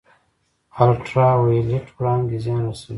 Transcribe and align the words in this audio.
الټرا 0.83 1.29
وایلیټ 1.41 1.87
وړانګې 1.95 2.37
زیان 2.43 2.61
رسوي 2.67 2.89